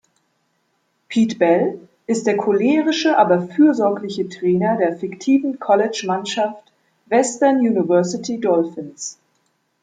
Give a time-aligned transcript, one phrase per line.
[1.09, 6.71] Pete Bell ist der cholerische aber fürsorgliche Trainer der fiktiven College-Mannschaft
[7.05, 9.19] "Western University Dolphins".